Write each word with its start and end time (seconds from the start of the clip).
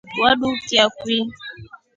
Wadukia 0.21 0.83
kwii? 0.97 1.27